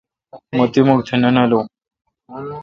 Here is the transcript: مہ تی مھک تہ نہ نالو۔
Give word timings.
مہ 0.57 0.65
تی 0.71 0.81
مھک 0.87 0.99
تہ 1.07 1.15
نہ 1.21 1.29
نالو۔ 1.35 1.59